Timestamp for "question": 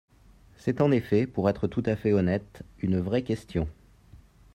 3.21-3.67